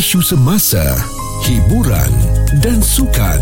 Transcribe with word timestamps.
isu 0.00 0.24
semasa, 0.24 0.80
hiburan 1.44 2.08
dan 2.64 2.80
sukan 2.80 3.36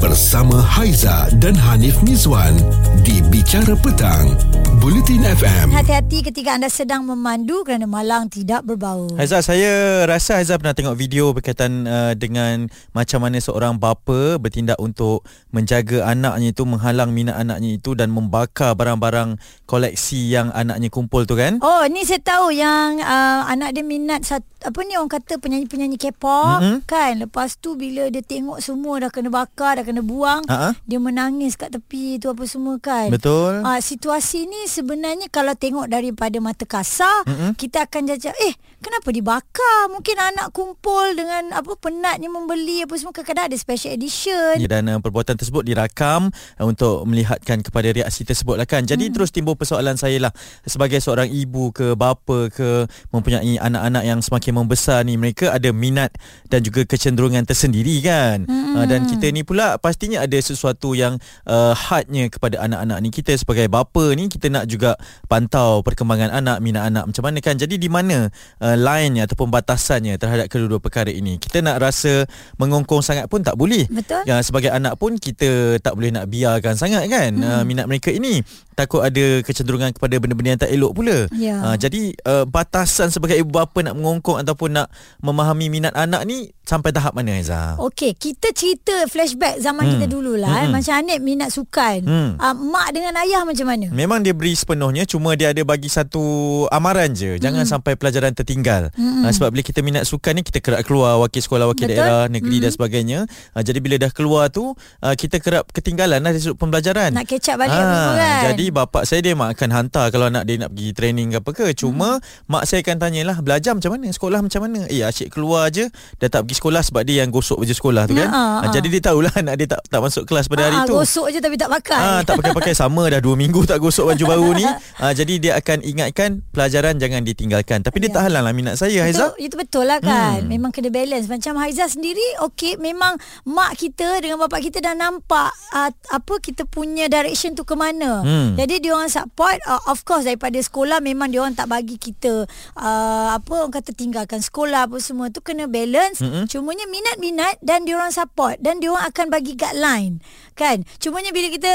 bersama 0.00 0.56
Haiza 0.56 1.28
dan 1.36 1.52
Hanif 1.52 2.00
Mizwan 2.00 2.56
di 3.04 3.20
Bicara 3.28 3.76
Petang, 3.76 4.32
Bulletin 4.80 5.28
FM. 5.28 5.68
Hati-hati 5.76 6.24
ketika 6.24 6.56
anda 6.56 6.72
sedang 6.72 7.04
memandu 7.04 7.68
kerana 7.68 7.84
malang 7.84 8.32
tidak 8.32 8.64
berbau. 8.64 9.12
Haizah, 9.20 9.44
saya 9.44 10.08
rasa 10.08 10.40
Haizah 10.40 10.56
pernah 10.56 10.72
tengok 10.72 10.96
video 10.96 11.36
berkaitan 11.36 11.84
uh, 11.84 12.16
dengan 12.16 12.72
macam 12.96 13.20
mana 13.20 13.36
seorang 13.36 13.76
bapa 13.76 14.40
bertindak 14.40 14.80
untuk 14.80 15.28
menjaga 15.52 16.08
anaknya 16.08 16.56
itu, 16.56 16.64
menghalang 16.64 17.12
minat 17.12 17.36
anaknya 17.36 17.76
itu 17.76 17.92
dan 17.92 18.08
membakar 18.08 18.72
barang-barang 18.72 19.36
koleksi 19.68 20.32
yang 20.32 20.48
anaknya 20.56 20.88
kumpul 20.88 21.28
tu 21.28 21.36
kan? 21.36 21.60
Oh, 21.60 21.84
ni 21.92 22.08
saya 22.08 22.24
tahu 22.24 22.56
yang 22.56 23.04
uh, 23.04 23.44
anak 23.52 23.76
dia 23.76 23.84
minat 23.84 24.24
sat, 24.24 24.40
apa 24.60 24.78
ni 24.84 24.94
orang 24.94 25.08
kata 25.08 25.40
penyanyi-penyanyi 25.40 25.96
K-pop 25.96 26.60
Mm-mm. 26.60 26.78
kan. 26.84 27.16
Lepas 27.16 27.56
tu 27.56 27.74
bila 27.80 28.06
dia 28.12 28.20
tengok 28.20 28.60
semua 28.60 29.00
dah 29.00 29.10
kena 29.10 29.32
bakar, 29.32 29.80
dah 29.80 29.84
kena 29.84 30.04
buang, 30.04 30.44
Ha-ha. 30.44 30.76
dia 30.84 31.00
menangis 31.00 31.56
kat 31.56 31.72
tepi 31.72 32.20
tu 32.20 32.28
apa 32.28 32.44
semua 32.44 32.76
kan. 32.76 33.08
Betul. 33.08 33.64
Ah, 33.64 33.80
situasi 33.80 34.44
ni 34.44 34.68
sebenarnya 34.68 35.32
kalau 35.32 35.56
tengok 35.56 35.88
daripada 35.88 36.36
mata 36.38 36.68
kasar, 36.68 37.24
Mm-mm. 37.24 37.56
kita 37.56 37.88
akan 37.88 38.12
jajak, 38.12 38.36
eh 38.36 38.54
kenapa 38.84 39.08
dibakar? 39.08 39.80
Mungkin 39.88 40.16
anak 40.16 40.52
kumpul 40.52 41.16
dengan 41.16 41.56
apa 41.56 41.72
penatnya 41.80 42.28
membeli 42.28 42.84
apa 42.84 42.96
semua 43.00 43.16
kadang-kadang 43.16 43.48
ada 43.52 43.56
special 43.56 43.96
edition. 43.96 44.60
Ya, 44.60 44.68
dan 44.68 44.88
uh, 44.92 45.00
perbuatan 45.00 45.40
tersebut 45.40 45.64
dirakam 45.64 46.28
uh, 46.60 46.64
untuk 46.68 47.08
melihatkan 47.08 47.64
kepada 47.64 47.88
reaksi 47.92 48.28
tersebut 48.28 48.60
lah 48.60 48.68
kan. 48.68 48.84
Jadi 48.84 49.08
hmm. 49.08 49.14
terus 49.16 49.32
timbul 49.32 49.56
persoalan 49.56 49.96
saya 49.96 50.20
lah 50.20 50.32
sebagai 50.68 51.00
seorang 51.00 51.32
ibu 51.32 51.72
ke 51.72 51.96
bapa 51.96 52.52
ke 52.52 52.84
mempunyai 53.12 53.56
anak-anak 53.56 54.04
yang 54.04 54.20
semakin 54.20 54.49
membesar 54.50 55.02
ni 55.06 55.16
mereka 55.16 55.54
ada 55.54 55.70
minat 55.70 56.14
dan 56.46 56.60
juga 56.62 56.86
kecenderungan 56.86 57.46
tersendiri 57.46 57.98
kan. 58.04 58.44
Hmm. 58.44 58.74
Uh, 58.76 58.86
dan 58.86 59.06
kita 59.06 59.30
ni 59.30 59.42
pula 59.42 59.78
pastinya 59.78 60.22
ada 60.22 60.38
sesuatu 60.38 60.92
yang 60.94 61.18
uh, 61.46 61.72
hadnya 61.74 62.30
kepada 62.30 62.62
anak-anak 62.62 62.98
ni. 63.02 63.08
Kita 63.10 63.34
sebagai 63.38 63.66
bapa 63.66 64.14
ni 64.14 64.30
kita 64.30 64.50
nak 64.50 64.66
juga 64.66 64.98
pantau 65.26 65.82
perkembangan 65.86 66.34
anak, 66.34 66.58
minat 66.62 66.90
anak 66.90 67.10
macam 67.10 67.22
mana 67.24 67.38
kan. 67.42 67.54
Jadi 67.56 67.78
di 67.78 67.88
mana 67.88 68.28
uh, 68.60 68.76
line-nya 68.76 69.26
ataupun 69.30 69.50
batasannya 69.50 70.18
terhadap 70.18 70.46
kedua-dua 70.50 70.82
perkara 70.82 71.10
ini. 71.10 71.38
Kita 71.38 71.62
nak 71.62 71.82
rasa 71.82 72.26
mengongkong 72.58 73.02
sangat 73.02 73.26
pun 73.30 73.42
tak 73.42 73.54
boleh. 73.54 73.86
Betul. 73.86 74.26
Ya 74.26 74.42
sebagai 74.42 74.70
anak 74.70 74.98
pun 74.98 75.16
kita 75.16 75.78
tak 75.78 75.94
boleh 75.94 76.10
nak 76.10 76.26
biarkan 76.30 76.74
sangat 76.74 77.06
kan 77.10 77.34
hmm. 77.36 77.44
uh, 77.44 77.62
minat 77.66 77.86
mereka 77.90 78.10
ini 78.10 78.40
takut 78.80 79.04
ada 79.04 79.44
kecenderungan 79.44 79.92
kepada 79.92 80.16
benda-benda 80.16 80.50
yang 80.56 80.62
tak 80.64 80.72
elok 80.72 80.92
pula. 80.96 81.18
Ya. 81.36 81.60
Uh, 81.60 81.76
jadi 81.76 82.16
uh, 82.24 82.44
batasan 82.48 83.12
sebagai 83.12 83.36
ibu 83.36 83.52
bapa 83.52 83.84
nak 83.84 84.00
mengongkong 84.00 84.40
ataupun 84.40 84.80
nak 84.80 84.88
memahami 85.20 85.68
minat 85.68 85.92
anak 85.92 86.24
ni 86.24 86.48
sampai 86.70 86.94
tahap 86.94 87.18
mana 87.18 87.34
Aiza? 87.34 87.74
Okey, 87.82 88.14
kita 88.14 88.54
cerita 88.54 88.94
flashback 89.10 89.58
zaman 89.58 89.82
Hmm. 89.82 89.92
kita 89.98 90.06
dululah 90.06 90.46
hmm. 90.46 90.62
eh. 90.62 90.66
Hmm. 90.70 90.74
Macam 90.78 90.92
Hanif 90.94 91.18
minat 91.18 91.50
sukan. 91.50 91.98
Hmm. 92.06 92.30
Uh, 92.38 92.54
mak 92.70 92.94
dengan 92.94 93.18
ayah 93.18 93.42
macam 93.42 93.66
mana? 93.66 93.90
Memang 93.90 94.22
dia 94.22 94.30
beri 94.30 94.54
sepenuhnya 94.54 95.02
cuma 95.02 95.34
dia 95.34 95.50
ada 95.50 95.62
bagi 95.66 95.90
satu 95.90 96.22
amaran 96.70 97.10
je 97.10 97.42
jangan 97.42 97.66
Hmm. 97.66 97.72
sampai 97.74 97.98
pelajaran 97.98 98.30
tertinggal. 98.30 98.94
Mm-mm. 98.94 99.26
Uh, 99.26 99.32
sebab 99.34 99.50
bila 99.50 99.66
kita 99.66 99.82
minat 99.82 100.06
sukan 100.06 100.38
ni 100.38 100.42
kita 100.46 100.62
kerap 100.62 100.86
keluar 100.86 101.18
wakil 101.18 101.42
sekolah 101.42 101.66
wakil 101.66 101.90
Betul. 101.90 101.98
daerah 101.98 102.22
negeri 102.30 102.56
Mm. 102.60 102.64
dan 102.68 102.70
sebagainya. 102.70 103.18
Uh, 103.56 103.62
jadi 103.64 103.78
bila 103.82 103.96
dah 103.98 104.12
keluar 104.14 104.46
tu 104.52 104.70
uh, 104.70 105.14
kita 105.18 105.42
kerap 105.42 105.66
ketinggalan 105.74 106.22
lah 106.22 106.30
dari 106.30 106.38
sudut 106.38 106.60
pembelajaran. 106.60 107.10
Nak 107.10 107.26
catch 107.26 107.50
up 107.50 107.56
balik 107.58 107.74
apa 107.74 107.98
kan? 108.14 108.42
Jadi 108.52 108.64
bapak 108.70 109.02
saya 109.08 109.20
dia 109.24 109.34
mak 109.34 109.58
akan 109.58 109.70
hantar 109.72 110.06
kalau 110.12 110.28
anak 110.28 110.46
dia 110.46 110.60
nak 110.60 110.70
pergi 110.70 110.90
training 110.94 111.34
ke 111.34 111.36
apa 111.40 111.50
ke. 111.50 111.66
Cuma 111.74 112.20
hmm. 112.20 112.46
mak 112.46 112.62
saya 112.68 112.84
akan 112.84 112.96
tanyalah 113.00 113.36
belajar 113.40 113.72
macam 113.74 113.96
mana, 113.96 114.06
sekolah 114.12 114.38
macam 114.44 114.60
mana. 114.68 114.84
Eh 114.92 115.00
asyik 115.02 115.32
keluar 115.32 115.72
je 115.72 115.88
dah 116.20 116.28
tak 116.28 116.44
pergi 116.44 116.59
sekolah 116.60 116.82
sebab 116.82 117.02
dia 117.02 117.24
yang 117.24 117.32
gosok 117.32 117.56
baju 117.58 117.72
sekolah 117.72 118.02
tu 118.04 118.14
kan. 118.14 118.22
Ya, 118.22 118.30
ah, 118.30 118.38
Ah, 118.52 118.58
ah. 118.60 118.70
Jadi 118.70 118.86
dia 118.90 119.02
tahulah 119.02 119.32
anak 119.40 119.54
dia 119.56 119.66
tak 119.66 119.80
tak 119.82 120.00
masuk 120.00 120.22
kelas 120.22 120.44
pada 120.44 120.62
hari 120.62 120.76
Ah, 120.76 120.84
tu. 120.84 120.92
Gosok 120.94 121.26
je 121.28 121.40
tapi 121.40 121.56
tak 121.56 121.72
pakai. 121.72 121.96
Ah, 121.98 122.20
tak 122.20 122.36
pakai-pakai 122.36 122.74
sama 122.74 123.08
dah 123.08 123.18
2 123.18 123.32
minggu 123.34 123.64
tak 123.64 123.78
gosok 123.78 124.12
baju 124.12 124.24
baru 124.28 124.48
ni. 124.54 124.66
Ah, 125.00 125.10
jadi 125.10 125.34
dia 125.38 125.52
akan 125.56 125.80
ingatkan 125.80 126.30
pelajaran 126.46 126.94
jangan 126.94 127.24
ditinggalkan. 127.24 127.80
Tapi 127.80 127.96
dia 127.98 128.08
Ya. 128.08 128.14
tak 128.14 128.22
halanglah 128.26 128.52
minat 128.52 128.74
saya 128.74 129.00
Haiza. 129.00 129.32
Itu, 129.32 129.48
itu 129.48 129.54
betul 129.56 129.84
lah 129.84 129.96
kan 129.98 130.42
Hmm. 130.42 130.50
Memang 130.50 130.68
kena 130.68 130.90
balance 130.90 131.24
Macam 131.26 131.56
Haizah 131.56 131.86
sendiri 131.86 132.20
Okey 132.42 132.76
Memang 132.76 133.14
mak 133.44 133.72
kita 133.74 134.18
Dengan 134.18 134.36
bapak 134.38 134.60
kita 134.60 134.78
dah 134.78 134.92
nampak 134.92 135.46
uh, 135.70 135.88
Apa 136.10 136.34
kita 136.36 136.64
punya 136.64 137.06
direction 137.06 137.52
tu 137.52 137.62
ke 137.62 137.72
mana 137.72 138.20
Hmm. 138.20 138.52
Jadi 138.52 138.80
dia 138.80 138.92
orang 138.92 139.08
support 139.08 139.54
uh, 139.64 139.80
Of 139.86 140.02
course 140.02 140.24
daripada 140.24 140.58
sekolah 140.58 140.98
Memang 140.98 141.30
dia 141.30 141.40
orang 141.40 141.54
tak 141.54 141.66
bagi 141.66 141.96
kita 141.96 142.44
uh, 142.74 143.28
Apa 143.32 143.52
orang 143.60 143.72
kata 143.72 143.92
Tinggalkan 143.92 144.38
sekolah 144.38 144.84
Apa 144.84 144.98
semua 144.98 145.28
tu 145.28 145.40
Kena 145.40 145.64
balance 145.64 146.18
Mm-mm. 146.18 146.49
Cumanya 146.50 146.82
minat-minat 146.90 147.62
Dan 147.62 147.86
dia 147.86 147.94
orang 147.94 148.10
support 148.10 148.58
Dan 148.58 148.82
dia 148.82 148.90
orang 148.90 149.06
akan 149.06 149.26
bagi 149.30 149.54
guideline 149.54 150.18
Kan 150.58 150.82
Cumanya 150.98 151.30
bila 151.30 151.46
kita 151.46 151.70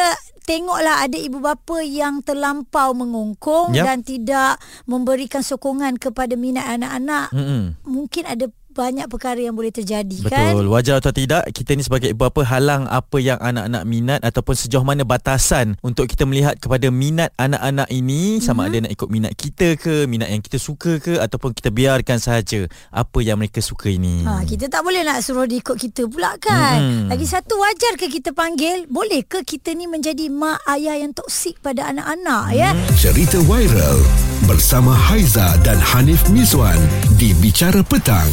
Tengoklah 0.45 1.01
ada 1.09 1.17
ibu 1.17 1.41
bapa 1.41 1.81
yang 1.81 2.21
terlampau 2.21 2.93
mengongkong 2.93 3.73
Yap. 3.73 3.81
dan 3.81 3.97
tidak 4.05 4.61
memberikan 4.85 5.41
sokongan 5.41 5.97
kepada 5.97 6.37
minat 6.37 6.69
anak-anak 6.69 7.33
Hmm. 7.33 7.73
mungkin 7.81 8.29
ada 8.29 8.45
banyak 8.75 9.07
perkara 9.07 9.39
yang 9.39 9.55
boleh 9.55 9.71
terjadi 9.71 10.27
kan 10.27 10.51
Betul. 10.51 10.67
Wajar 10.67 10.99
atau 10.99 11.09
tidak, 11.09 11.47
kita 11.49 11.71
ni 11.73 11.81
sebagai 11.81 12.11
ibu 12.11 12.27
bapa 12.27 12.43
halang 12.43 12.83
apa 12.85 13.17
yang 13.17 13.39
anak-anak 13.39 13.83
minat 13.85 14.19
ataupun 14.19 14.51
sejauh 14.53 14.83
mana 14.83 15.07
batasan 15.07 15.79
untuk 15.79 16.05
kita 16.05 16.27
melihat 16.27 16.59
kepada 16.59 16.91
minat 16.91 17.31
anak-anak 17.37 17.87
ini 17.87 18.43
sama 18.43 18.65
Mhm. 18.65 18.67
ada 18.67 18.77
nak 18.83 18.91
ikut 18.91 19.09
minat 19.09 19.33
kita 19.33 19.67
ke, 19.79 19.95
minat 20.05 20.27
yang 20.27 20.41
kita 20.41 20.57
suka 20.57 20.99
ke 20.99 21.15
ataupun 21.15 21.53
kita 21.53 21.71
biarkan 21.71 22.19
sahaja 22.19 22.65
apa 22.91 23.19
yang 23.21 23.39
mereka 23.39 23.61
suka 23.61 23.87
ini. 23.87 24.25
Ha, 24.25 24.43
kita 24.43 24.67
tak 24.67 24.81
boleh 24.81 25.05
nak 25.05 25.21
suruh 25.21 25.45
dia 25.45 25.61
ikut 25.61 25.77
kita 25.77 26.09
pula 26.09 26.35
kan. 26.35 26.81
Mm-mm. 26.81 27.07
Lagi 27.07 27.23
satu 27.23 27.55
wajar 27.55 27.95
ke 27.95 28.09
kita 28.09 28.33
panggil? 28.33 28.89
Boleh 28.89 29.23
ke 29.23 29.45
kita 29.45 29.71
ni 29.71 29.85
menjadi 29.85 30.27
mak 30.27 30.59
ayah 30.67 30.97
yang 30.97 31.13
toksik 31.13 31.61
pada 31.61 31.87
anak-anak 31.87 32.43
ya? 32.51 32.69
Cerita 32.97 33.37
viral 33.45 34.01
bersama 34.45 34.93
Haiza 34.93 35.57
dan 35.65 35.81
Hanif 35.81 36.29
Mizwan 36.29 36.77
di 37.17 37.33
Bicara 37.41 37.81
Petang, 37.81 38.29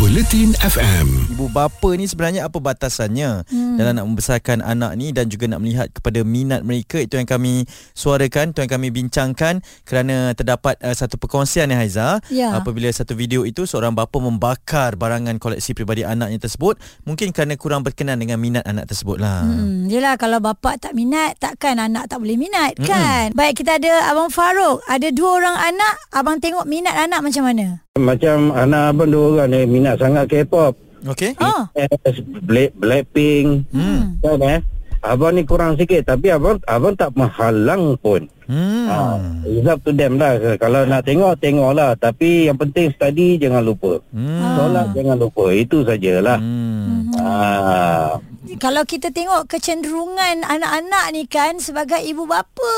Bulletin 0.00 0.56
FM. 0.64 1.36
Ibu 1.36 1.52
bapa 1.52 1.92
ni 1.92 2.08
sebenarnya 2.08 2.48
apa 2.48 2.56
batasannya 2.56 3.44
hmm. 3.52 3.65
Dalam 3.76 3.92
nak 3.96 4.06
membesarkan 4.08 4.64
anak 4.64 4.96
ni 4.96 5.12
dan 5.12 5.28
juga 5.28 5.46
nak 5.46 5.60
melihat 5.60 5.88
kepada 5.92 6.24
minat 6.24 6.64
mereka 6.64 6.98
itu 6.98 7.20
yang 7.20 7.28
kami 7.28 7.68
suarakan, 7.92 8.50
itu 8.56 8.64
yang 8.64 8.72
kami 8.72 8.88
bincangkan 8.90 9.60
kerana 9.84 10.32
terdapat 10.32 10.80
uh, 10.80 10.96
satu 10.96 11.16
perkongsian 11.16 11.70
ya 11.70 11.76
Haiza 11.76 12.08
Ya. 12.32 12.52
apabila 12.56 12.88
satu 12.88 13.12
video 13.12 13.44
itu 13.44 13.68
seorang 13.68 13.92
bapa 13.92 14.16
membakar 14.18 14.96
barangan 14.96 15.36
koleksi 15.36 15.76
peribadi 15.76 16.02
anaknya 16.02 16.40
tersebut 16.40 16.80
mungkin 17.04 17.30
kerana 17.30 17.54
kurang 17.60 17.84
berkenan 17.84 18.16
dengan 18.16 18.40
minat 18.40 18.64
anak 18.64 18.88
tersebut 18.88 19.20
lah. 19.20 19.44
Hmm, 19.44 19.86
yelah 19.86 20.16
kalau 20.16 20.40
bapak 20.40 20.80
tak 20.80 20.96
minat 20.96 21.36
takkan 21.36 21.76
anak 21.76 22.08
tak 22.08 22.22
boleh 22.22 22.40
minat 22.40 22.72
kan. 22.80 23.34
Baik 23.36 23.60
kita 23.60 23.76
ada 23.76 24.08
Abang 24.08 24.30
Farouk, 24.32 24.80
ada 24.86 25.08
dua 25.12 25.42
orang 25.42 25.56
anak, 25.58 25.94
abang 26.14 26.38
tengok 26.40 26.64
minat 26.64 26.94
anak 26.94 27.20
macam 27.20 27.42
mana? 27.44 27.82
Macam 27.98 28.54
anak 28.54 28.82
abang 28.94 29.10
dua 29.10 29.24
orang 29.34 29.48
ni 29.52 29.60
minat 29.66 29.98
sangat 29.98 30.24
K-pop. 30.30 30.85
Okey? 31.06 31.38
Oh, 31.38 31.70
BTS, 31.70 32.16
Black, 32.42 32.70
Blackpink. 32.74 33.70
Hmm. 33.70 34.18
Kan 34.18 34.42
eh? 34.42 34.60
Abang 35.06 35.38
ni 35.38 35.46
kurang 35.46 35.78
sikit 35.78 36.02
tapi 36.02 36.34
abang 36.34 36.58
abang 36.66 36.98
tak 36.98 37.14
menghalang 37.14 37.94
pun. 38.02 38.26
Hmm. 38.50 38.86
Ha, 38.90 38.98
it's 39.46 39.66
up 39.66 39.78
to 39.86 39.94
them 39.94 40.18
lah. 40.18 40.38
Kalau 40.58 40.82
nak 40.82 41.06
tengok, 41.06 41.38
tengoklah. 41.38 41.94
Tapi 41.94 42.50
yang 42.50 42.58
penting 42.58 42.90
study 42.90 43.38
jangan 43.38 43.62
lupa. 43.62 44.02
Hmm. 44.10 44.54
Solat 44.58 44.86
jangan 44.98 45.16
lupa. 45.18 45.54
Itu 45.54 45.86
sajalah. 45.86 46.42
Hmm. 46.42 47.10
Ha, 47.22 48.18
kalau 48.62 48.86
kita 48.86 49.10
tengok 49.10 49.50
kecenderungan 49.50 50.46
anak-anak 50.46 51.06
ni 51.10 51.26
kan 51.26 51.58
sebagai 51.58 51.98
ibu 51.98 52.30
bapa 52.30 52.72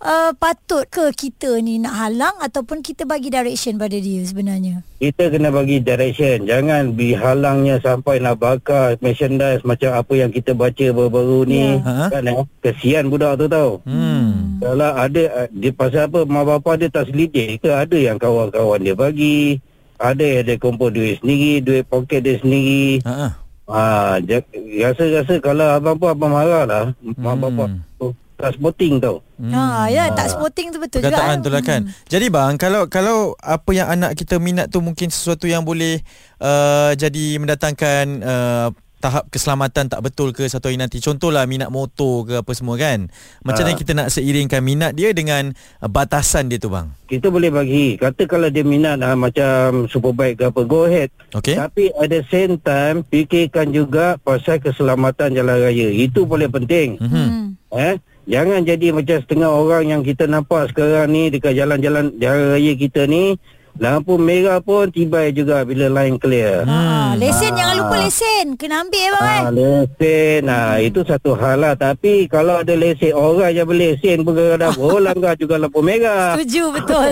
uh, 0.00 0.32
patut 0.40 0.88
ke 0.88 1.12
kita 1.12 1.60
ni 1.60 1.76
nak 1.76 1.94
halang 2.00 2.36
ataupun 2.40 2.80
kita 2.80 3.04
bagi 3.04 3.28
direction 3.28 3.76
pada 3.76 4.00
dia 4.00 4.24
sebenarnya? 4.24 4.80
kita 5.00 5.32
kena 5.32 5.48
bagi 5.48 5.80
direction. 5.80 6.44
Jangan 6.44 6.92
dihalangnya 6.92 7.80
sampai 7.80 8.20
nak 8.20 8.36
bakar 8.36 9.00
merchandise 9.00 9.64
macam 9.64 9.96
apa 9.96 10.12
yang 10.12 10.28
kita 10.28 10.52
baca 10.52 10.86
baru-baru 10.92 11.40
ni. 11.48 11.80
Ya. 11.80 12.12
Kan 12.12 12.28
eh? 12.28 12.44
Kesian 12.60 13.08
budak 13.08 13.40
tu 13.40 13.48
tau. 13.48 13.80
Hmm. 13.88 14.60
Kalau 14.60 14.92
ada 14.92 15.48
eh, 15.48 15.48
dia 15.56 15.72
pasal 15.72 16.12
apa 16.12 16.28
mak 16.28 16.44
bapak 16.44 16.84
dia 16.84 16.88
tak 16.92 17.08
selidik 17.08 17.64
ke 17.64 17.72
ada 17.72 17.96
yang 17.96 18.20
kawan-kawan 18.20 18.84
dia 18.84 18.92
bagi. 18.92 19.56
Ada 19.96 20.40
yang 20.40 20.44
dia 20.52 20.56
kumpul 20.60 20.92
duit 20.92 21.20
sendiri, 21.24 21.64
duit 21.64 21.84
poket 21.88 22.20
dia 22.20 22.36
sendiri. 22.36 23.00
Ha 23.08 23.12
ah. 23.12 23.32
Ha, 23.70 23.82
ja- 24.20 24.46
rasa-rasa 24.82 25.34
kalau 25.38 25.66
abang 25.70 25.96
pun 25.96 26.10
abang 26.10 26.32
marah 26.32 26.64
lah. 26.66 26.84
Hmm. 26.98 27.38
bapak 27.38 27.68
tu 27.96 28.10
tak 28.34 28.56
sporting 28.56 28.96
tau. 28.98 29.20
Hmm. 29.36 29.52
Ha 29.52 29.86
ya 29.86 30.08
tak 30.10 30.32
sporting 30.32 30.72
tu 30.72 30.80
betul 30.80 31.04
Perkataan 31.04 31.38
juga. 31.38 31.44
tu 31.44 31.48
lah 31.52 31.62
kan. 31.62 31.80
Jadi 32.08 32.26
bang, 32.28 32.56
kalau 32.56 32.88
kalau 32.88 33.36
apa 33.36 33.70
yang 33.70 33.86
anak 33.86 34.16
kita 34.16 34.40
minat 34.40 34.72
tu 34.72 34.80
mungkin 34.80 35.12
sesuatu 35.12 35.44
yang 35.44 35.60
boleh 35.60 36.00
uh, 36.40 36.96
jadi 36.96 37.36
mendatangkan 37.36 38.04
uh, 38.20 38.68
tahap 39.00 39.32
keselamatan 39.32 39.88
tak 39.88 40.00
betul 40.00 40.30
ke 40.30 40.44
satu 40.44 40.68
hari 40.68 40.76
nanti 40.76 41.00
contohlah 41.00 41.48
minat 41.48 41.72
motor 41.72 42.22
ke 42.22 42.34
apa 42.38 42.52
semua 42.52 42.76
kan 42.76 43.08
macam 43.40 43.64
mana 43.64 43.72
Ah. 43.72 43.78
kita 43.80 43.92
nak 43.96 44.08
seiringkan 44.12 44.60
minat 44.60 44.92
dia 44.92 45.10
dengan 45.10 45.50
uh, 45.80 45.88
batasan 45.88 46.46
dia 46.46 46.60
tu 46.60 46.68
bang 46.68 46.92
Kita 47.08 47.26
boleh 47.26 47.50
bagi. 47.50 47.98
Kata 47.98 48.22
kalau 48.24 48.46
dia 48.46 48.62
minat 48.62 49.00
ah, 49.00 49.18
macam 49.18 49.88
superbike 49.88 50.38
ke 50.38 50.44
apa, 50.46 50.60
go 50.62 50.86
ahead. 50.86 51.10
okey 51.34 51.58
Tapi 51.58 51.90
at 51.96 52.06
the 52.06 52.22
same 52.28 52.54
time, 52.56 53.02
fikirkan 53.02 53.74
juga 53.74 54.14
pasal 54.16 54.62
keselamatan 54.62 55.34
jalan 55.34 55.58
raya. 55.58 55.90
Itu 55.90 56.22
paling 56.22 56.54
penting. 56.54 57.02
Mhm. 57.02 57.10
Hmm. 57.10 57.44
Eh? 57.74 57.98
Jangan 58.28 58.62
jadi 58.62 58.94
macam 58.94 59.18
setengah 59.18 59.50
orang 59.50 59.90
yang 59.90 60.02
kita 60.06 60.30
nampak 60.30 60.70
sekarang 60.70 61.10
ni 61.10 61.34
dekat 61.34 61.58
jalan-jalan 61.58 62.14
jalan 62.14 62.54
raya 62.54 62.72
kita 62.74 63.10
ni. 63.10 63.34
Lampu 63.76 64.16
merah 64.16 64.58
pun 64.58 64.88
tiba 64.88 65.30
juga 65.30 65.62
bila 65.62 65.86
line 65.88 66.16
clear. 66.16 66.64
Ah, 66.64 67.14
lesen 67.14 67.52
Ah. 67.52 67.56
jangan 67.56 67.74
lupa 67.76 67.96
lesen. 67.96 68.46
Kena 68.56 68.82
ambil 68.82 68.98
eh 69.00 69.10
bang. 69.14 69.42
Ah, 69.42 69.50
lesen. 69.50 70.40
Nah, 70.42 70.70
itu 70.76 71.00
satu 71.00 71.32
hal 71.32 71.60
lah. 71.60 71.74
Tapi 71.74 72.26
kalau 72.26 72.58
ada 72.58 72.72
lesen, 72.72 73.12
orang 73.12 73.52
yang 73.52 73.64
berlesen 73.64 74.20
pun 74.20 74.32
kadang-kadang, 74.32 74.74
oh 74.82 74.98
langgar 74.98 75.36
juga 75.36 75.54
lampu 75.56 75.80
merah. 75.80 76.34
Setuju 76.34 76.64
betul. 76.72 77.08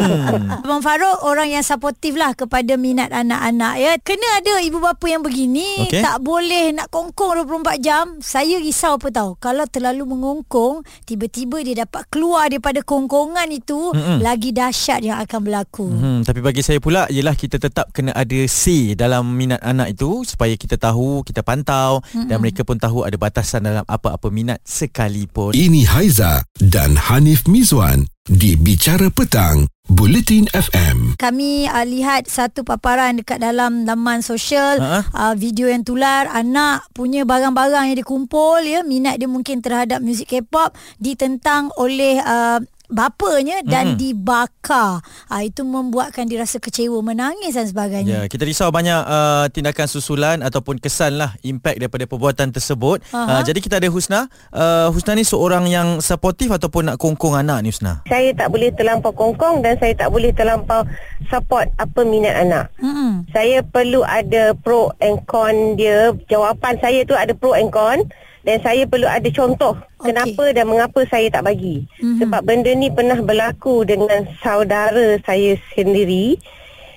Abang 0.64 0.80
Farouk 0.80 1.22
orang 1.22 1.48
yang 1.48 1.62
supportif 1.62 2.14
lah 2.14 2.32
kepada 2.32 2.74
minat 2.74 3.12
anak-anak 3.12 3.74
ya. 3.76 3.92
Kena 4.00 4.40
ada 4.40 4.58
ibu 4.60 4.78
bapa 4.78 5.04
yang 5.04 5.20
begini 5.20 5.86
Okey. 5.86 6.00
tak 6.00 6.18
boleh 6.20 6.72
nak 6.72 6.88
kongkong 6.88 7.44
24 7.44 7.76
jam. 7.78 8.04
Saya 8.18 8.56
risau 8.56 8.96
apa 8.96 9.08
tahu. 9.08 9.36
Kalau 9.36 9.64
terlalu 9.66 10.08
mengongkong, 10.08 10.80
tiba-tiba 11.04 11.60
dia 11.60 11.84
dapat 11.84 12.08
keluar 12.08 12.48
daripada 12.48 12.80
kongkongan 12.80 13.48
itu, 13.48 13.92
Mm-mm. 13.92 14.18
lagi 14.20 14.50
dahsyat 14.50 15.00
yang 15.00 15.18
akan 15.20 15.40
berlaku. 15.44 15.91
Hmm, 15.98 16.18
tapi 16.24 16.40
bagi 16.40 16.64
saya 16.64 16.78
pula 16.80 17.04
ialah 17.12 17.36
kita 17.36 17.60
tetap 17.60 17.92
kena 17.92 18.16
ada 18.16 18.40
say 18.48 18.96
dalam 18.96 19.28
minat 19.34 19.60
anak 19.60 19.92
itu 19.92 20.24
supaya 20.24 20.56
kita 20.56 20.80
tahu, 20.80 21.26
kita 21.26 21.44
pantau 21.44 22.00
mm 22.14 22.24
dan 22.32 22.38
mereka 22.38 22.62
pun 22.64 22.78
tahu 22.80 23.04
ada 23.04 23.18
batasan 23.18 23.66
dalam 23.66 23.84
apa-apa 23.84 24.32
minat 24.32 24.62
sekalipun. 24.64 25.52
Ini 25.52 25.84
Haiza 25.90 26.46
dan 26.56 26.96
Hanif 26.96 27.44
Mizwan 27.44 28.08
di 28.22 28.54
Bicara 28.54 29.10
Petang, 29.10 29.66
Bulletin 29.90 30.46
FM. 30.54 31.18
Kami 31.18 31.66
uh, 31.66 31.82
lihat 31.82 32.30
satu 32.30 32.62
paparan 32.62 33.18
dekat 33.18 33.42
dalam 33.42 33.82
laman 33.82 34.22
sosial 34.22 34.78
Ha? 34.78 35.10
uh, 35.10 35.34
video 35.34 35.66
yang 35.66 35.82
tular 35.82 36.30
anak 36.30 36.86
punya 36.94 37.26
barang-barang 37.26 37.90
yang 37.90 37.98
dia 37.98 38.06
kumpul 38.06 38.62
ya 38.62 38.86
minat 38.86 39.18
dia 39.18 39.26
mungkin 39.26 39.58
terhadap 39.58 39.98
muzik 39.98 40.30
K-pop 40.30 40.70
ditentang 41.02 41.74
oleh 41.76 42.22
uh, 42.22 42.62
bapanya 42.92 43.58
dan 43.62 43.84
Mm. 43.84 43.96
dibakar. 43.96 45.00
Uh, 45.26 45.42
itu 45.42 45.62
membuatkan 45.62 46.24
dia 46.24 46.38
rasa 46.38 46.56
kecewa, 46.56 47.00
menangis 47.00 47.52
dan 47.52 47.64
Ya, 47.64 47.70
sebagainya. 47.70 48.18
kita 48.26 48.44
risau 48.44 48.68
banyak 48.68 49.00
uh, 49.00 49.48
tindakan 49.48 49.86
susulan 49.86 50.38
ataupun 50.38 50.76
kesan 50.76 51.16
lah 51.16 51.34
impact 51.42 51.78
daripada 51.78 52.04
perbuatan 52.04 52.48
tersebut. 52.50 53.00
Aha. 53.10 53.38
Uh, 53.38 53.42
jadi 53.42 53.58
kita 53.58 53.74
ada 53.76 53.88
Husna. 53.88 54.28
Uh, 54.48 54.88
Husna 54.88 55.12
ni 55.12 55.22
seorang 55.22 55.66
yang 55.66 55.98
supportif 55.98 56.48
ataupun 56.48 56.86
nak 56.86 56.96
kongkong 56.96 57.34
anak 57.34 57.58
ni 57.60 57.68
Husna? 57.68 58.04
saya 58.04 58.30
tak 58.32 58.48
boleh 58.48 58.68
terlampau 58.70 59.10
kongkong 59.10 59.60
dan 59.60 59.74
saya 59.76 59.94
tak 59.94 60.08
boleh 60.08 60.30
terlampau 60.30 60.84
support 61.26 61.66
apa 61.76 62.00
minat 62.02 62.36
anak. 62.38 62.68
Hmm. 62.76 63.24
Saya 63.30 63.62
perlu 63.62 64.02
ada 64.02 64.52
pro 64.54 64.92
and 64.98 65.24
con 65.24 65.74
dia. 65.74 66.12
Jawapan 66.26 66.76
saya 66.78 67.02
tu 67.02 67.14
ada 67.14 67.32
pro 67.32 67.52
and 67.52 67.68
con 67.68 68.04
dan 68.42 68.58
saya 68.60 68.82
perlu 68.84 69.06
ada 69.06 69.28
contoh 69.30 69.74
Okey. 69.74 70.10
kenapa 70.10 70.44
dan 70.50 70.64
mengapa 70.66 71.00
saya 71.06 71.30
tak 71.30 71.46
bagi. 71.46 71.86
Mhm. 72.02 72.18
Sebab 72.22 72.40
benda 72.42 72.70
ni 72.74 72.90
pernah 72.90 73.18
berlaku 73.18 73.86
dengan 73.86 74.26
saudara 74.42 75.18
saya 75.22 75.54
sendiri 75.72 76.38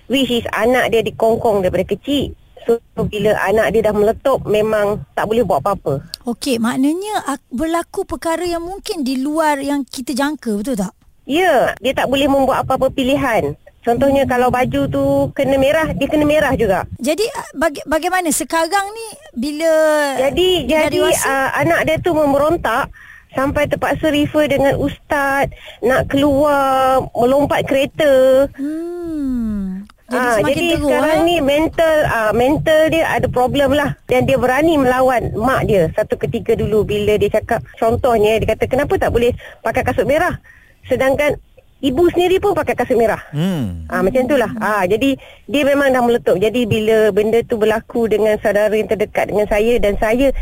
which 0.10 0.30
is 0.30 0.46
anak 0.54 0.90
dia 0.90 1.02
dikongkong 1.02 1.62
daripada 1.62 1.86
kecil. 1.86 2.34
So 2.66 2.82
bila 2.98 3.38
anak 3.46 3.78
dia 3.78 3.86
dah 3.86 3.94
meletup 3.94 4.42
memang 4.44 5.06
tak 5.14 5.30
boleh 5.30 5.46
buat 5.46 5.62
apa-apa. 5.62 6.02
Okey, 6.26 6.58
maknanya 6.58 7.22
ak- 7.30 7.46
berlaku 7.54 8.10
perkara 8.10 8.42
yang 8.42 8.66
mungkin 8.66 9.06
di 9.06 9.22
luar 9.22 9.62
yang 9.62 9.86
kita 9.86 10.18
jangka, 10.18 10.58
betul 10.58 10.74
tak? 10.74 10.94
Ya, 11.26 11.74
dia 11.78 11.94
tak 11.94 12.10
boleh 12.10 12.26
membuat 12.26 12.66
apa-apa 12.66 12.90
pilihan. 12.90 13.54
Contohnya 13.86 14.26
kalau 14.26 14.50
baju 14.50 14.82
tu 14.90 15.04
kena 15.32 15.56
merah, 15.56 15.94
dia 15.94 16.10
kena 16.10 16.26
merah 16.26 16.58
juga. 16.58 16.90
Jadi 16.98 17.22
uh, 17.22 17.50
baga- 17.54 17.86
bagaimana 17.86 18.34
sekarang 18.34 18.90
ni 18.90 19.08
bila 19.32 19.72
Jadi 20.20 20.66
jadi 20.66 20.90
dewasa? 20.92 21.22
uh, 21.24 21.50
anak 21.56 21.80
dia 21.86 21.98
tu 22.00 22.12
memberontak 22.12 22.90
sampai 23.32 23.68
terpaksa 23.68 24.10
refer 24.10 24.50
dengan 24.50 24.74
ustaz 24.76 25.54
nak 25.80 26.10
keluar 26.10 27.06
melompat 27.14 27.62
kereta. 27.64 28.50
Hmm. 28.58 29.86
Jadi 30.06 30.22
Ah, 30.24 30.34
semakin 30.36 30.54
jadi 30.54 30.68
teruk 30.72 30.86
sekarang 30.86 31.18
eh? 31.18 31.26
ni 31.26 31.36
mental 31.42 31.98
ah 32.06 32.30
mental 32.32 32.82
dia 32.88 33.06
ada 33.08 33.26
problem 33.26 33.70
lah 33.70 33.98
dan 34.06 34.24
dia 34.24 34.38
berani 34.38 34.78
melawan 34.78 35.34
mak 35.34 35.66
dia 35.66 35.90
satu 35.92 36.14
ketika 36.16 36.54
dulu 36.54 36.86
bila 36.86 37.18
dia 37.18 37.26
cakap 37.28 37.66
contohnya 37.76 38.38
dia 38.38 38.54
kata 38.54 38.70
kenapa 38.70 39.02
tak 39.02 39.10
boleh 39.10 39.34
pakai 39.62 39.82
kasut 39.82 40.06
merah 40.06 40.38
sedangkan 40.86 41.42
ibu 41.86 42.04
sendiri 42.10 42.42
pun 42.42 42.58
pakai 42.58 42.74
kasut 42.74 42.98
merah. 42.98 43.22
Hmm. 43.30 43.86
Ah 43.86 44.02
macam 44.02 44.26
itulah. 44.26 44.50
Ah 44.58 44.84
jadi 44.90 45.14
dia 45.46 45.62
memang 45.62 45.94
dah 45.94 46.02
meletup. 46.02 46.38
Jadi 46.42 46.66
bila 46.66 47.14
benda 47.14 47.46
tu 47.46 47.62
berlaku 47.62 48.10
dengan 48.10 48.42
saudara 48.42 48.74
yang 48.74 48.90
terdekat 48.90 49.30
dengan 49.30 49.46
saya 49.46 49.78
dan 49.78 49.94
saya 50.02 50.34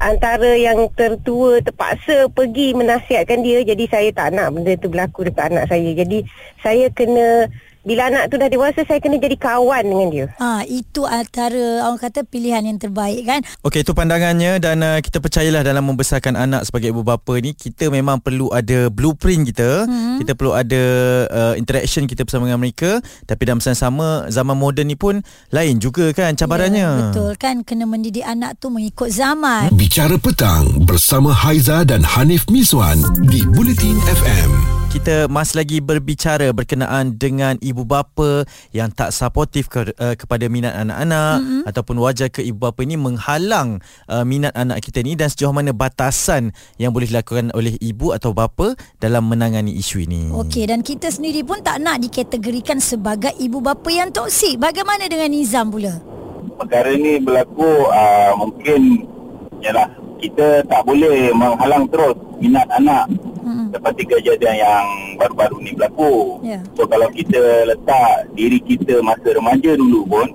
antara 0.00 0.58
yang 0.58 0.90
tertua 0.98 1.62
terpaksa 1.62 2.26
pergi 2.32 2.74
menasihatkan 2.74 3.46
dia 3.46 3.62
jadi 3.62 3.84
saya 3.86 4.08
tak 4.10 4.34
nak 4.34 4.50
benda 4.56 4.74
tu 4.80 4.88
berlaku 4.88 5.28
dekat 5.28 5.52
anak 5.52 5.68
saya. 5.68 5.90
Jadi 5.92 6.24
saya 6.64 6.88
kena 6.90 7.52
bila 7.84 8.08
anak 8.08 8.32
tu 8.32 8.40
dah 8.40 8.48
dewasa 8.48 8.84
saya 8.84 9.00
kena 9.00 9.20
jadi 9.20 9.36
kawan 9.36 9.84
dengan 9.84 10.08
dia. 10.08 10.26
Ah 10.40 10.64
itu 10.64 11.04
antara 11.04 11.84
orang 11.84 12.00
kata 12.00 12.24
pilihan 12.24 12.64
yang 12.64 12.78
terbaik 12.80 13.24
kan. 13.24 13.40
Okey 13.64 13.84
itu 13.84 13.92
pandangannya 13.92 14.60
dan 14.60 14.80
uh, 14.80 14.98
kita 15.00 15.20
percayalah 15.20 15.60
dalam 15.60 15.84
membesarkan 15.84 16.36
anak 16.36 16.68
sebagai 16.68 16.92
ibu 16.92 17.04
bapa 17.04 17.36
ni 17.40 17.52
kita 17.52 17.88
memang 17.92 18.20
perlu 18.20 18.52
ada 18.52 18.88
blueprint 18.88 19.52
kita 19.52 19.84
hmm. 19.84 20.24
kita 20.24 20.32
perlu 20.32 20.52
ada 20.56 20.82
uh, 21.28 21.54
interaction 21.60 22.08
kita 22.08 22.24
bersama 22.24 22.48
dengan 22.48 22.60
mereka 22.60 23.00
tapi 23.28 23.44
dalam 23.44 23.60
masa 23.60 23.76
yang 23.76 23.82
sama 23.90 24.08
zaman 24.32 24.56
moden 24.56 24.88
ni 24.88 24.96
pun 24.96 25.20
lain 25.52 25.76
juga 25.80 26.12
kan 26.16 26.32
cabarannya 26.36 26.84
Ya, 26.84 26.92
betul 27.08 27.30
kan 27.40 27.64
kena 27.64 27.88
mendidik 27.88 28.26
anak 28.26 28.60
tu 28.60 28.68
mengikut 28.68 29.08
zaman. 29.08 29.72
Bicara 29.72 30.20
Petang 30.20 30.84
bersama 30.84 31.32
Haiza 31.32 31.80
dan 31.88 32.04
Hanif 32.04 32.44
Mizwan 32.52 33.00
di 33.24 33.40
Bulletin 33.46 33.96
FM. 34.04 34.83
Kita 34.94 35.26
masih 35.26 35.58
lagi 35.58 35.82
berbicara 35.82 36.54
berkenaan 36.54 37.18
dengan 37.18 37.58
ibu 37.58 37.82
bapa 37.82 38.46
yang 38.70 38.94
tak 38.94 39.10
supportif 39.10 39.66
ke, 39.66 39.90
uh, 39.98 40.14
kepada 40.14 40.46
minat 40.46 40.70
anak-anak 40.70 41.42
mm-hmm. 41.42 41.62
ataupun 41.66 41.96
wajar 41.98 42.30
ke 42.30 42.46
ibu 42.46 42.62
bapa 42.62 42.78
ini 42.86 42.94
menghalang 42.94 43.82
uh, 44.06 44.22
minat 44.22 44.54
anak 44.54 44.78
kita 44.86 45.02
ni 45.02 45.18
dan 45.18 45.26
sejauh 45.26 45.50
mana 45.50 45.74
batasan 45.74 46.54
yang 46.78 46.94
boleh 46.94 47.10
dilakukan 47.10 47.50
oleh 47.58 47.74
ibu 47.82 48.14
atau 48.14 48.30
bapa 48.30 48.78
dalam 49.02 49.26
menangani 49.26 49.74
isu 49.74 50.06
ini. 50.06 50.30
Okey 50.30 50.70
dan 50.70 50.86
kita 50.86 51.10
sendiri 51.10 51.42
pun 51.42 51.58
tak 51.58 51.82
nak 51.82 51.98
dikategorikan 51.98 52.78
sebagai 52.78 53.34
ibu 53.34 53.58
bapa 53.58 53.90
yang 53.90 54.14
toksik. 54.14 54.62
Bagaimana 54.62 55.10
dengan 55.10 55.26
Nizam 55.26 55.74
pula? 55.74 56.14
perkara 56.54 56.94
ni 56.94 57.18
berlaku 57.18 57.66
uh, 57.90 58.32
mungkin 58.38 59.10
yalah 59.58 59.90
kita 60.16 60.46
tak 60.64 60.82
boleh 60.82 61.30
menghalang 61.32 61.86
terus 61.88 62.14
minat 62.36 62.66
anak 62.70 63.06
Hmm. 63.44 63.68
seperti 63.68 64.08
kejadian 64.08 64.56
yang 64.56 64.84
baru-baru 65.14 65.60
ni 65.60 65.70
berlaku. 65.70 66.40
Ya. 66.40 66.64
So 66.72 66.88
kalau 66.88 67.12
kita 67.12 67.36
letak 67.66 68.32
diri 68.32 68.56
kita 68.58 69.04
masa 69.04 69.36
remaja 69.36 69.76
dulu 69.76 70.00
pun 70.06 70.26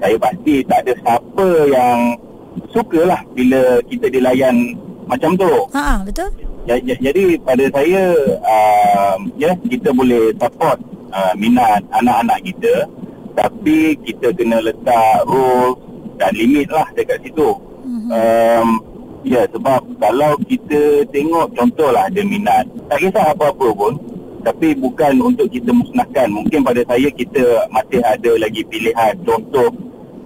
saya 0.00 0.16
pasti 0.16 0.64
tak 0.64 0.80
ada 0.80 0.92
siapa 0.96 1.48
yang 1.68 2.16
sukalah 2.68 3.20
bila 3.30 3.84
kita 3.84 4.08
dilayan 4.08 4.72
macam 5.04 5.36
tu. 5.36 5.68
Ha 5.70 6.00
betul? 6.02 6.32
Ja- 6.64 6.80
ja- 6.80 6.96
Jadi 6.98 7.36
pada 7.38 7.68
saya 7.68 8.16
uh, 8.40 9.16
ya 9.36 9.52
kita 9.62 9.92
boleh 9.92 10.32
support 10.36 10.80
uh, 11.10 11.36
minat 11.36 11.84
anak-anak 11.92 12.40
kita 12.44 12.88
tapi 13.34 13.92
kita 14.02 14.32
kena 14.32 14.58
letak 14.58 15.20
rules 15.24 15.76
dan 16.16 16.32
limit 16.32 16.64
lah 16.68 16.88
dekat 16.92 17.20
situ. 17.22 17.60
Mhm. 17.84 18.08
Um, 18.08 18.68
ya 19.26 19.46
sebab 19.50 19.80
kalau 19.98 20.38
kita 20.46 21.06
tengok 21.10 21.54
contohlah 21.56 22.06
dia 22.12 22.22
minat. 22.22 22.66
Tak 22.90 22.98
kisah 23.02 23.34
apa-apa 23.34 23.68
pun 23.74 23.94
tapi 24.46 24.74
bukan 24.78 25.18
untuk 25.22 25.50
kita 25.50 25.70
musnahkan. 25.74 26.30
Mungkin 26.30 26.62
pada 26.62 26.82
saya 26.86 27.08
kita 27.10 27.68
masih 27.74 28.00
ada 28.04 28.32
lagi 28.38 28.62
pilihan. 28.66 29.14
Contoh 29.26 29.70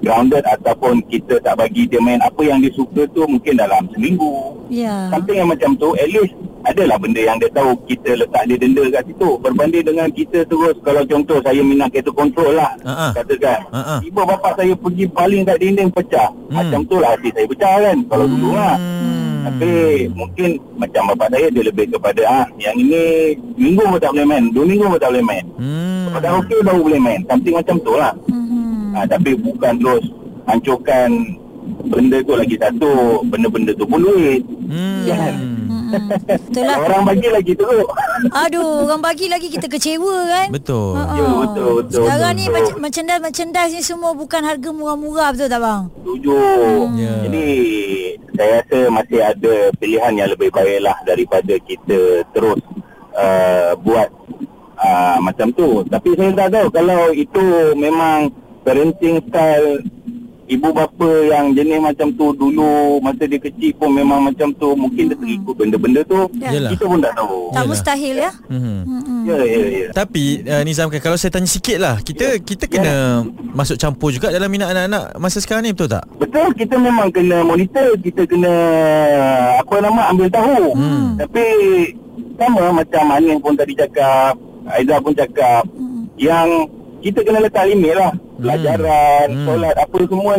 grounded 0.02 0.42
ataupun 0.44 1.06
kita 1.06 1.38
tak 1.40 1.54
bagi 1.62 1.86
dia 1.86 2.02
main 2.02 2.18
apa 2.18 2.42
yang 2.42 2.58
dia 2.58 2.74
suka 2.74 3.06
tu 3.14 3.22
mungkin 3.24 3.54
dalam 3.56 3.86
seminggu. 3.94 4.58
Ya. 4.68 5.08
Something 5.14 5.38
yang 5.46 5.50
macam 5.50 5.78
tu 5.78 5.94
At 5.94 6.10
least 6.10 6.34
Adalah 6.62 6.94
benda 6.96 7.18
yang 7.18 7.36
dia 7.36 7.50
tahu 7.50 7.74
Kita 7.82 8.14
letak 8.14 8.42
dia 8.44 8.56
denda 8.56 8.86
kat 8.88 9.02
situ 9.04 9.28
Berbanding 9.36 9.84
dengan 9.84 10.08
kita 10.08 10.38
terus 10.44 10.78
Kalau 10.78 11.02
contoh 11.02 11.38
saya 11.38 11.58
minat 11.58 11.90
kereta 11.90 12.10
kontrol 12.10 12.52
lah 12.52 12.70
Ha-ha. 12.80 13.06
Katakan 13.12 13.60
Ha-ha. 13.68 13.94
Tiba 13.98 14.22
bapa 14.24 14.54
saya 14.54 14.70
pergi 14.72 15.04
baling 15.06 15.42
kat 15.44 15.58
dinding 15.58 15.90
pecah 15.90 16.30
Hmm. 16.44 16.60
Macam 16.60 16.80
tu 16.84 16.96
lah 16.96 17.12
hati 17.12 17.32
saya 17.32 17.46
pecah 17.46 17.72
kan 17.80 17.96
Kalau 18.06 18.26
dulu 18.26 18.50
lah 18.52 18.76
Hmm. 18.76 19.40
Tapi 19.42 19.70
mungkin 20.12 20.48
Macam 20.76 21.02
bapa 21.08 21.24
saya 21.28 21.46
Dia 21.48 21.62
lebih 21.64 21.86
kepada 21.90 22.22
ah 22.24 22.46
Yang 22.56 22.76
ini 22.78 23.02
Minggu 23.56 23.82
pun 23.84 23.98
tak 23.98 24.12
boleh 24.12 24.26
main 24.28 24.44
Dua 24.48 24.62
minggu 24.62 24.86
pun 24.86 24.98
tak 24.98 25.10
boleh 25.10 25.24
main 25.24 25.44
Hmm. 25.56 26.06
Kalau 26.08 26.20
dah 26.20 26.32
okey 26.38 26.60
baru 26.62 26.80
boleh 26.82 27.00
main 27.00 27.20
Something 27.24 27.54
macam 27.54 27.76
tu 27.80 27.94
lah 27.94 28.12
Mhm. 28.28 28.92
ha, 28.92 29.04
Tapi 29.04 29.30
bukan 29.34 29.72
terus 29.76 30.04
Hancurkan 30.44 31.08
benda 31.84 32.18
tu 32.20 32.34
lagi 32.34 32.54
satu 32.56 32.92
benda-benda 33.24 33.70
tu 33.72 33.82
pun 33.82 33.98
duit 33.98 34.42
Hmm. 34.62 35.04
Kan? 35.04 35.34
Mm-mm. 35.92 36.08
Betul 36.24 36.62
lah. 36.62 36.76
orang 36.80 37.02
bagi 37.04 37.28
lagi 37.28 37.52
teruk 37.52 37.88
Aduh, 38.32 38.86
orang 38.86 39.02
bagi 39.02 39.26
lagi 39.26 39.48
kita 39.48 39.66
kecewa 39.66 40.16
kan? 40.26 40.48
Betul. 40.50 40.94
Ha-ha. 40.94 41.14
Ya, 41.14 41.26
betul, 41.42 41.70
betul, 41.78 42.02
Sekarang 42.02 42.20
betul, 42.24 42.32
ni 42.32 42.44
betul. 42.44 42.54
merch- 42.54 42.78
merchandise-merchandise 42.80 43.72
ni 43.72 43.82
semua 43.82 44.10
bukan 44.12 44.42
harga 44.42 44.70
murah-murah 44.70 45.28
betul 45.30 45.48
tak 45.48 45.60
bang? 45.60 45.82
setuju 45.94 46.32
Ya. 46.94 47.14
jadi 47.24 47.46
saya 48.32 48.50
rasa 48.58 48.78
masih 48.90 49.20
ada 49.20 49.54
pilihan 49.74 50.12
yang 50.14 50.28
lebih 50.28 50.48
baik 50.48 50.80
lah 50.80 50.96
daripada 51.02 51.54
kita 51.58 52.00
terus 52.30 52.60
uh, 53.12 53.72
buat 53.78 54.08
uh, 54.76 55.16
macam 55.18 55.50
tu 55.50 55.84
tapi 55.84 56.12
saya 56.14 56.32
tak 56.32 56.48
tahu 56.50 56.66
kalau 56.70 57.10
itu 57.10 57.44
memang 57.74 58.28
parenting 58.62 59.18
style 59.26 59.82
ibu 60.52 60.68
bapa 60.68 61.08
yang 61.32 61.56
jenis 61.56 61.80
macam 61.80 62.12
tu 62.12 62.36
dulu 62.36 63.00
masa 63.00 63.24
dia 63.24 63.40
kecil 63.40 63.72
pun 63.80 63.90
memang 63.96 64.28
macam 64.28 64.52
tu. 64.56 64.76
Mungkin 64.76 65.08
dia 65.08 65.16
terikut 65.16 65.54
benda-benda 65.56 66.00
tu. 66.04 66.28
Ya. 66.36 66.52
Yelah. 66.52 66.70
kita 66.76 66.84
pun 66.84 67.00
tak 67.00 67.14
tahu. 67.16 67.38
Tak 67.56 67.64
mustahil 67.64 68.16
ya? 68.20 68.30
Mhm. 68.52 68.78
Ya 69.24 69.38
ya 69.40 69.60
ya. 69.68 69.88
Tapi 69.96 70.44
uh, 70.44 70.62
Nizam 70.62 70.92
kan 70.92 71.00
kalau 71.00 71.16
saya 71.16 71.32
tanya 71.32 71.48
sikit 71.48 71.78
lah. 71.80 71.96
Kita 72.04 72.36
kita 72.44 72.68
kena 72.68 73.24
masuk 73.56 73.80
campur 73.80 74.12
juga 74.12 74.28
dalam 74.28 74.52
minat 74.52 74.72
anak-anak 74.76 75.16
masa 75.16 75.40
sekarang 75.40 75.64
ni 75.64 75.72
betul 75.72 75.88
tak? 75.88 76.04
Betul. 76.20 76.48
Kita 76.52 76.76
memang 76.76 77.08
kena 77.08 77.40
monitor. 77.40 77.96
Kita 77.98 78.28
kena 78.28 78.52
Apa 79.64 79.80
nama 79.80 80.12
Ambil 80.12 80.28
tahu. 80.28 80.76
Hmm. 80.76 81.16
Tapi 81.16 81.44
Sama 82.36 82.74
macam 82.74 83.04
Anin 83.12 83.38
pun 83.38 83.54
tadi 83.54 83.72
cakap 83.76 84.34
Aizah 84.72 84.98
pun 84.98 85.14
cakap 85.14 85.62
Yang 86.18 86.70
Kita 87.02 87.18
kena 87.20 87.38
letak 87.40 87.66
limit 87.66 87.94
lah 87.94 88.12
Pelajaran 88.38 89.26
Hmm. 89.28 89.44
Solat 89.44 89.74
Apa 89.76 89.98
semua 90.02 90.32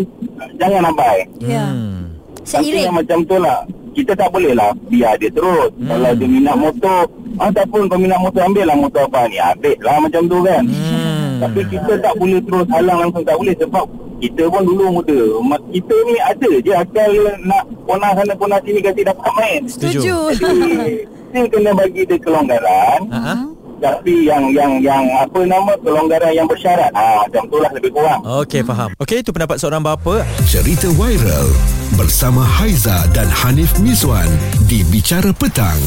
Jangan 0.55 0.81
abai 0.85 1.17
Ya. 1.39 1.65
Hmm. 1.65 2.15
Seiring. 2.43 2.85
yang 2.85 2.95
macam 2.95 3.19
tu 3.23 3.37
lah 3.37 3.59
Kita 3.91 4.11
tak 4.13 4.29
boleh 4.29 4.51
lah 4.51 4.71
Biar 4.87 5.15
dia 5.15 5.29
terus 5.29 5.69
Hmm. 5.73 5.87
Kalau 5.87 6.11
dia 6.13 6.27
minat 6.27 6.55
motor 6.55 7.01
ah, 7.37 7.49
Tak 7.49 7.65
pun 7.67 7.85
kau 7.85 7.95
minat 7.95 8.17
motor 8.17 8.41
Ambil 8.41 8.65
lah 8.65 8.77
motor 8.77 9.03
apa 9.03 9.27
ni 9.27 9.37
Ambil 9.37 9.75
lah 9.77 9.95
macam 9.99 10.21
tu 10.23 10.37
kan 10.41 10.63
Hmm. 10.63 11.41
tapi 11.41 11.65
kita 11.65 11.97
tak 11.97 12.13
boleh 12.15 12.39
terus 12.39 12.63
halang 12.69 12.99
langsung 12.99 13.25
tak 13.25 13.35
boleh 13.35 13.51
sebab 13.53 13.83
kita 14.21 14.47
pun 14.47 14.63
dulu 14.63 14.85
muda. 14.93 15.19
Kita 15.67 15.95
ni 16.07 16.15
ada 16.15 16.49
je 16.55 16.71
akal 16.71 17.11
nak 17.41 17.67
ponah 17.83 18.13
sana 18.13 18.31
ponah 18.31 18.61
sini 18.63 18.79
kasi 18.79 19.03
dapat 19.03 19.27
main. 19.33 19.61
Setuju. 19.65 20.31
Jadi 20.31 21.03
kita 21.33 21.47
kena 21.49 21.71
bagi 21.73 22.01
dia 22.05 22.15
kelonggaran 22.17 23.01
ah. 23.09 23.43
Tapi 23.83 24.31
yang 24.31 24.47
yang 24.55 24.79
yang 24.79 25.03
apa 25.11 25.43
nama 25.43 25.75
kelonggaran 25.83 26.31
yang 26.31 26.47
bersyarat. 26.47 26.87
Ah 26.95 27.27
macam 27.27 27.43
tu 27.51 27.59
lah 27.59 27.71
lebih 27.75 27.91
kurang. 27.91 28.23
Okey 28.23 28.63
faham. 28.63 28.95
Okey 28.95 29.19
itu 29.19 29.35
pendapat 29.35 29.59
seorang 29.59 29.83
bapa. 29.83 30.23
Cerita 30.47 30.87
viral 30.95 31.51
bersama 31.99 32.47
Haiza 32.47 33.03
dan 33.11 33.27
Hanif 33.27 33.75
Miswan 33.83 34.31
di 34.71 34.87
Bicara 34.87 35.35
Petang. 35.35 35.83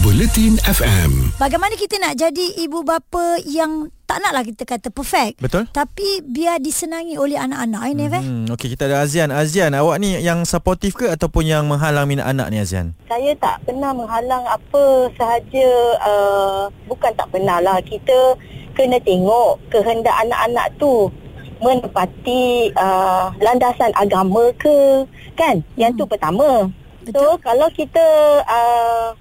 Buletin 0.00 0.56
FM. 0.64 1.36
Bagaimana 1.36 1.74
kita 1.76 2.00
nak 2.00 2.16
jadi 2.16 2.46
ibu 2.64 2.80
bapa 2.86 3.42
yang 3.44 3.92
tak 4.08 4.24
naklah 4.24 4.40
kita 4.40 4.64
kata 4.64 4.88
perfect. 4.88 5.36
Betul? 5.36 5.68
Tapi 5.68 6.24
biar 6.24 6.56
disenangi 6.64 7.20
oleh 7.20 7.36
anak-anak 7.36 7.82
ini 7.92 8.04
eh. 8.08 8.22
Hmm, 8.24 8.48
okey 8.56 8.72
kita 8.72 8.88
ada 8.88 9.04
Azian. 9.04 9.28
Azian, 9.28 9.76
awak 9.76 10.00
ni 10.00 10.16
yang 10.16 10.48
supportive 10.48 10.96
ke 10.96 11.12
ataupun 11.12 11.44
yang 11.44 11.68
menghalang 11.68 12.08
minat 12.08 12.24
anak 12.24 12.48
ni 12.48 12.56
Azian? 12.64 12.96
saya 13.08 13.34
tak 13.40 13.64
pernah 13.66 13.90
menghalang 13.90 14.44
apa 14.46 15.10
sahaja 15.16 15.68
uh, 16.04 16.62
bukan 16.86 17.10
tak 17.18 17.28
pernah 17.34 17.58
lah 17.58 17.82
kita 17.82 18.36
kena 18.78 19.00
tengok 19.02 19.58
kehendak 19.74 20.14
anak-anak 20.22 20.70
tu 20.78 21.10
menepati 21.58 22.70
uh, 22.78 23.34
landasan 23.42 23.90
agama 23.98 24.54
ke 24.54 25.02
kan 25.34 25.58
yang 25.74 25.90
tu 25.98 26.06
pertama 26.06 26.70
so 27.10 27.34
kalau 27.42 27.66
kita 27.74 28.06
uh, 28.46 29.18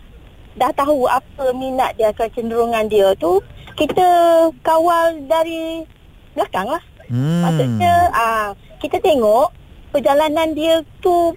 dah 0.58 0.74
tahu 0.74 1.06
apa 1.06 1.54
minat 1.54 1.94
dia 1.96 2.10
kecenderungan 2.12 2.90
dia 2.90 3.14
tu 3.22 3.40
kita 3.78 4.04
kawal 4.66 5.22
dari 5.30 5.86
belakang 6.34 6.68
lah 6.68 6.84
Hmm. 7.08 7.40
Maksudnya 7.40 8.12
ah 8.12 8.52
kita 8.84 9.00
tengok 9.00 9.56
perjalanan 9.96 10.52
dia 10.52 10.84
tu 11.00 11.32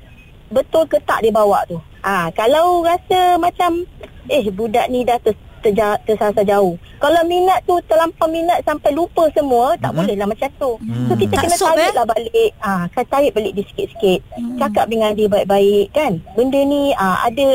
betul 0.50 0.82
ke 0.90 0.98
tak 1.06 1.22
dia 1.22 1.30
bawa 1.30 1.62
tu. 1.70 1.78
Ah 2.02 2.26
kalau 2.34 2.82
rasa 2.82 3.38
macam 3.38 3.86
eh 4.26 4.50
budak 4.50 4.90
ni 4.90 5.06
dah 5.06 5.18
ter, 5.22 5.34
terja, 5.60 5.96
tersasar 6.02 6.42
jauh. 6.42 6.74
Kalau 6.96 7.22
minat 7.24 7.60
tu 7.62 7.78
terlampau 7.84 8.26
minat 8.26 8.60
sampai 8.60 8.90
lupa 8.90 9.24
semua, 9.30 9.72
tak 9.76 9.92
Mhm. 9.92 9.96
boleh 9.96 10.14
lah 10.14 10.26
macam 10.26 10.50
tu. 10.54 10.72
So 10.76 11.12
Hmm. 11.12 11.16
kita 11.16 11.34
Tak 11.34 11.42
kena 11.42 11.56
sop, 11.56 11.68
tarik 11.70 11.84
eh? 11.84 11.92
lah 11.94 12.06
balik. 12.06 12.50
Ah 12.60 12.82
kan 12.90 13.04
tarik 13.06 13.32
balik 13.32 13.52
dia 13.52 13.64
sikit-sikit. 13.66 14.20
Hmm. 14.34 14.56
Cakap 14.58 14.84
dengan 14.86 15.10
dia 15.12 15.26
baik-baik 15.26 15.86
kan. 15.90 16.12
Benda 16.34 16.60
ni 16.60 16.92
ah 16.94 17.22
ada 17.22 17.48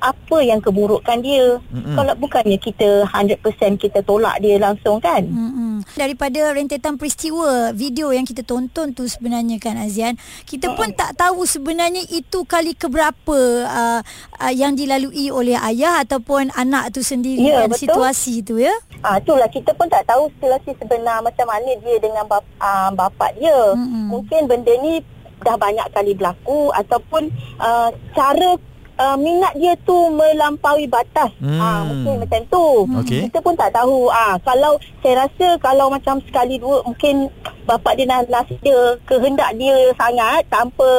apa 0.00 0.36
yang 0.40 0.58
keburukan 0.58 1.18
dia. 1.18 1.58
Mm-mm. 1.68 1.94
Kalau 1.94 2.14
bukannya 2.16 2.58
kita 2.58 3.06
100% 3.06 3.40
kita 3.76 4.02
tolak 4.02 4.38
dia 4.38 4.58
langsung 4.58 4.98
kan. 4.98 5.22
Mm-mm. 5.24 5.71
Daripada 5.94 6.54
rentetan 6.54 6.96
peristiwa 6.96 7.70
video 7.76 8.10
yang 8.10 8.26
kita 8.26 8.42
tonton 8.42 8.94
tu 8.96 9.06
sebenarnya 9.06 9.60
kan 9.62 9.78
Azian, 9.78 10.16
kita 10.48 10.72
pun 10.74 10.90
tak 10.94 11.14
tahu 11.18 11.44
sebenarnya 11.44 12.02
itu 12.08 12.42
kali 12.46 12.74
keberapa 12.74 13.38
uh, 13.66 14.00
uh, 14.38 14.52
yang 14.52 14.74
dilalui 14.74 15.28
oleh 15.30 15.56
ayah 15.58 16.02
ataupun 16.02 16.50
anak 16.54 16.94
tu 16.94 17.04
sendiri 17.04 17.42
Ya, 17.42 17.66
dan 17.66 17.74
betul. 17.74 17.90
situasi 17.90 18.34
tu 18.46 18.54
ya. 18.62 18.72
Ah 19.02 19.18
itulah 19.18 19.50
kita 19.50 19.74
pun 19.74 19.90
tak 19.90 20.06
tahu 20.06 20.30
situasi 20.38 20.78
sebenar 20.78 21.20
macam 21.20 21.46
mana 21.50 21.74
dia 21.82 21.96
dengan 21.98 22.24
bap, 22.26 22.46
ah, 22.62 22.88
bapak 22.94 23.34
dia. 23.36 23.74
Mm-mm. 23.74 24.14
Mungkin 24.14 24.46
benda 24.46 24.72
ni 24.78 25.02
dah 25.42 25.58
banyak 25.58 25.90
kali 25.90 26.14
berlaku 26.14 26.70
ataupun 26.70 27.28
uh, 27.58 27.90
cara 28.14 28.54
uh, 28.98 29.16
minat 29.16 29.52
dia 29.56 29.72
tu 29.84 29.96
melampaui 30.10 30.88
batas. 30.88 31.30
Hmm. 31.38 31.60
Ah 31.60 31.80
mungkin 31.86 32.24
macam 32.26 32.40
tu. 32.48 32.66
Okey. 33.04 33.28
Kita 33.28 33.38
pun 33.40 33.54
tak 33.54 33.72
tahu. 33.72 34.10
Ah 34.10 34.36
kalau 34.42 34.76
saya 35.00 35.24
rasa 35.28 35.56
kalau 35.60 35.88
macam 35.88 36.20
sekali 36.24 36.58
dua 36.58 36.82
mungkin 36.82 37.28
bapak 37.64 37.94
dia 37.94 38.10
dah 38.10 38.20
nasi 38.26 38.58
dia 38.60 38.98
kehendak 39.06 39.54
dia 39.54 39.76
sangat 39.94 40.42
tanpa 40.50 40.90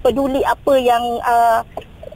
peduli 0.00 0.40
apa 0.42 0.74
yang 0.80 1.04
uh, 1.22 1.60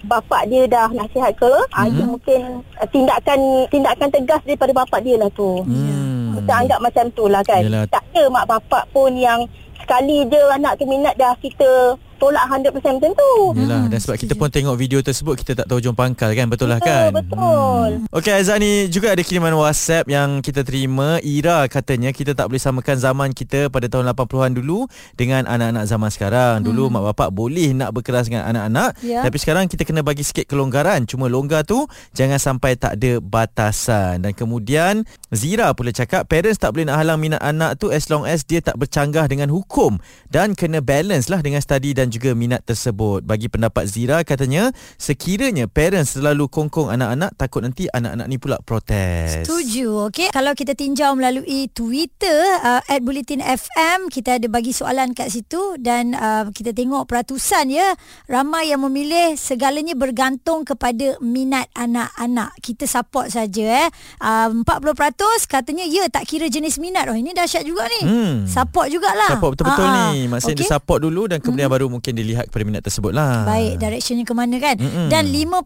bapak 0.06 0.46
dia 0.46 0.70
dah 0.70 0.86
nasihat 0.94 1.34
ke, 1.34 1.50
ah 1.75 1.82
itu 1.82 1.98
Mhm. 2.06 2.10
mungkin 2.14 2.40
uh, 2.78 2.86
tindakan 2.94 3.38
tindakan 3.66 4.06
tegas 4.06 4.38
daripada 4.46 4.70
bapak 4.70 5.02
dia 5.02 5.18
lah 5.18 5.26
tu. 5.34 5.66
Hmm. 5.66 6.38
Kita 6.38 6.52
anggap 6.62 6.78
macam 6.78 7.04
tu 7.10 7.25
lah 7.26 7.42
kan. 7.42 7.62
Yelah. 7.66 7.90
Tak 7.90 8.06
ada 8.14 8.22
mak 8.30 8.46
bapak 8.46 8.86
pun 8.94 9.10
yang 9.18 9.42
sekali 9.82 10.22
je 10.30 10.40
anak 10.50 10.78
tu 10.78 10.86
minat 10.86 11.14
dah 11.18 11.34
kita 11.42 11.98
tolak 12.16 12.44
100% 12.49 12.73
macam 12.73 13.12
tu. 13.12 13.32
Yalah 13.56 13.88
dan 13.88 13.99
sebab 14.00 14.16
kita 14.16 14.32
pun 14.35 14.49
tengok 14.49 14.76
video 14.76 15.00
tersebut 15.00 15.40
kita 15.40 15.52
tak 15.62 15.66
tahu 15.68 15.78
hujung 15.78 15.96
pangkal 15.96 16.32
kan 16.32 16.46
betul 16.49 16.68
lah 16.68 16.80
kan. 16.80 17.12
Betul. 17.12 18.08
Okey 18.12 18.32
Aizah 18.32 18.56
ni 18.56 18.88
juga 18.88 19.12
ada 19.12 19.20
kiriman 19.20 19.52
WhatsApp 19.54 20.08
yang 20.08 20.40
kita 20.40 20.64
terima. 20.64 21.20
Ira 21.20 21.68
katanya 21.68 22.11
kita 22.11 22.32
tak 22.32 22.49
boleh 22.49 22.61
samakan 22.61 22.96
zaman 22.96 23.28
kita 23.32 23.68
pada 23.68 23.87
tahun 23.87 24.08
80-an 24.12 24.52
dulu 24.56 24.88
dengan 25.14 25.44
anak-anak 25.44 25.85
zaman 25.85 26.11
sekarang. 26.11 26.54
Dulu 26.64 26.88
mak 26.88 27.12
bapak 27.12 27.28
boleh 27.32 27.76
nak 27.76 27.92
berkeras 27.92 28.28
dengan 28.28 28.49
anak-anak 28.49 28.99
Ya. 29.04 29.23
tapi 29.23 29.37
sekarang 29.38 29.68
kita 29.68 29.85
kena 29.85 30.00
bagi 30.00 30.25
sikit 30.25 30.49
kelonggaran. 30.49 31.04
Cuma 31.04 31.28
longgar 31.28 31.62
tu 31.62 31.85
jangan 32.16 32.40
sampai 32.40 32.75
tak 32.75 32.99
ada 32.99 33.20
batasan. 33.20 34.25
Dan 34.25 34.32
kemudian 34.32 35.04
Zira 35.30 35.70
pula 35.76 35.92
cakap 35.92 36.26
parents 36.26 36.58
tak 36.58 36.73
boleh 36.73 36.88
nak 36.88 37.02
halang 37.02 37.18
minat 37.20 37.42
anak 37.42 37.76
tu 37.78 37.92
as 37.92 38.08
long 38.08 38.25
as 38.25 38.42
dia 38.42 38.62
tak 38.62 38.80
bercanggah 38.80 39.28
dengan 39.28 39.52
hukum 39.52 39.99
dan 40.26 40.56
kena 40.56 40.80
balance 40.80 41.28
lah 41.28 41.44
dengan 41.44 41.61
study 41.61 41.92
dan 41.92 42.05
juga 42.08 42.32
minat 42.32 42.62
tersebut. 42.62 43.22
Bagi 43.22 43.46
pendapat 43.46 43.84
Zira 43.86 44.22
katanya 44.22 44.70
sekiranya 44.96 45.66
parents 45.66 46.14
terlalu 46.14 46.46
kongkong 46.46 46.88
anak-anak 46.88 47.34
takut 47.34 47.62
nanti 47.62 47.86
anak-anak 47.88 48.26
ni 48.26 48.36
pula 48.36 48.56
protes. 48.60 49.44
Setuju. 49.44 50.08
Okey, 50.08 50.30
kalau 50.30 50.52
kita 50.52 50.72
tinjau 50.72 51.12
melalui 51.14 51.68
Twitter 51.70 52.38
uh, 52.62 52.82
@bulletinfm, 53.00 54.08
kita 54.08 54.38
ada 54.38 54.46
bagi 54.46 54.70
soalan 54.70 55.12
kat 55.12 55.28
situ 55.28 55.76
dan 55.78 56.14
uh, 56.14 56.48
kita 56.50 56.70
tengok 56.70 57.04
peratusan 57.04 57.68
ya. 57.68 57.94
Ramai 58.26 58.70
yang 58.70 58.82
memilih 58.82 59.34
segalanya 59.34 59.92
bergantung 59.94 60.62
kepada 60.62 61.18
minat 61.18 61.66
anak-anak. 61.75 62.54
Kita 62.60 62.86
support 62.86 63.28
saja 63.28 63.86
eh. 63.86 63.88
Uh, 64.22 64.62
40% 64.62 65.46
katanya 65.46 65.84
ya 65.86 66.06
tak 66.06 66.26
kira 66.26 66.46
jenis 66.46 66.78
minat. 66.78 67.08
Oh 67.10 67.16
ini 67.16 67.32
dahsyat 67.32 67.62
juga 67.62 67.86
ni. 67.88 68.00
Hmm. 68.06 68.34
Support 68.46 68.88
jugalah. 68.88 69.36
Support 69.36 69.50
betul-betul 69.58 69.84
Ah, 69.86 69.92
ah. 69.92 70.10
ni. 70.12 70.26
Maksudnya 70.26 70.56
Okey. 70.56 70.66
dia 70.66 70.72
support 70.72 70.98
dulu 71.02 71.22
dan 71.28 71.38
kemudian 71.42 71.68
baru 71.68 71.86
mungkin 71.96 72.12
dilihat 72.12 72.46
kepada 72.46 72.62
minat 72.62 72.82
tersebut 72.82 73.10
lah. 73.10 73.42
Baik, 73.42 73.80
directionnya 73.80 74.22
ke 74.22 74.32
mana 74.32 74.56
kan? 74.56 74.76
Mm-mm. 74.76 75.08
Dan 75.08 75.28
5% 75.28 75.64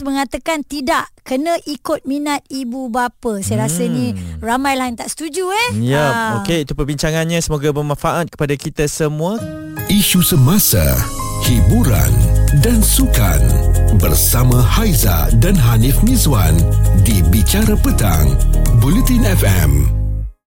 mengatakan 0.00 0.62
tidak 0.62 1.04
kena 1.20 1.58
ikut 1.62 2.04
minat 2.04 2.40
ibu 2.48 2.88
bapa. 2.88 3.38
Saya 3.40 3.66
rasa 3.66 3.82
Hmm. 3.82 3.92
ni 3.92 4.06
ramailah 4.38 4.86
yang 4.86 4.96
tak 4.96 5.08
setuju 5.08 5.44
eh. 5.46 5.70
Ya, 5.84 6.04
Ah. 6.06 6.30
okey 6.40 6.62
itu 6.62 6.72
perbincangannya 6.72 7.38
semoga 7.38 7.68
bermanfaat 7.68 8.30
kepada 8.30 8.54
kita 8.54 8.86
semua. 8.86 9.36
Isu 9.86 10.18
semasa, 10.18 10.82
hiburan 11.42 12.10
dan 12.58 12.78
sukan 12.78 13.38
bersama 13.96 14.58
Haiza 14.58 15.30
dan 15.38 15.54
Hanif 15.54 16.00
Mizwan 16.02 16.56
di 17.02 17.22
Bicara 17.26 17.74
Petang, 17.76 18.34
Buletin 18.78 19.22
FM. 19.22 20.05